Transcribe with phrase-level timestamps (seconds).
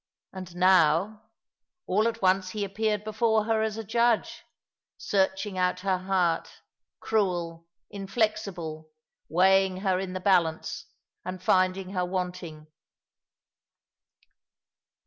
[0.33, 1.29] And, now,
[1.85, 4.43] all at once he appeared before her as a judge,
[4.97, 6.63] searching out her heart,
[6.99, 8.89] cruel, inflexible,
[9.29, 10.85] weighing her in the balance,
[11.23, 12.65] and finding her wanting.